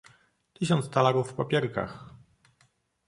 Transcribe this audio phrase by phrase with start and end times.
[0.53, 2.13] "Tysiąc talarów w papierkach!"